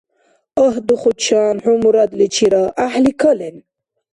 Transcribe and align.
Агь, 0.63 0.79
духучан! 0.87 1.55
ХӀу 1.63 1.73
мурадличи 1.81 2.47
раъ! 2.51 2.65
ГӀяхӀил 2.75 3.07
кален! 3.21 3.55